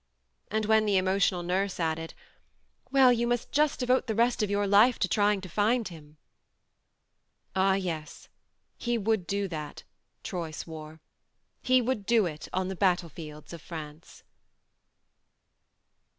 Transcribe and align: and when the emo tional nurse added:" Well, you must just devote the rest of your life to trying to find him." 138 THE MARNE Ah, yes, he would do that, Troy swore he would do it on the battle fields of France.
and 0.49 0.65
when 0.65 0.87
the 0.87 0.93
emo 0.97 1.17
tional 1.17 1.45
nurse 1.45 1.79
added:" 1.79 2.15
Well, 2.91 3.13
you 3.13 3.27
must 3.27 3.51
just 3.51 3.79
devote 3.81 4.07
the 4.07 4.15
rest 4.15 4.41
of 4.41 4.49
your 4.49 4.65
life 4.65 4.97
to 4.97 5.07
trying 5.07 5.41
to 5.41 5.47
find 5.47 5.87
him." 5.87 6.17
138 7.53 7.53
THE 7.53 7.59
MARNE 7.59 7.71
Ah, 7.71 7.75
yes, 8.01 8.29
he 8.79 8.97
would 8.97 9.27
do 9.27 9.47
that, 9.49 9.83
Troy 10.23 10.49
swore 10.49 11.01
he 11.61 11.83
would 11.83 12.07
do 12.07 12.25
it 12.25 12.47
on 12.51 12.67
the 12.67 12.75
battle 12.75 13.09
fields 13.09 13.53
of 13.53 13.61
France. 13.61 14.23